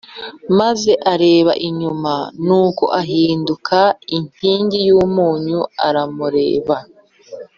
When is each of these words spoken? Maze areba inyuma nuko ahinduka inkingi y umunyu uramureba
Maze 0.59 0.91
areba 1.13 1.51
inyuma 1.67 2.13
nuko 2.45 2.83
ahinduka 3.01 3.77
inkingi 4.17 4.79
y 4.87 4.89
umunyu 5.01 5.59
uramureba 5.87 6.77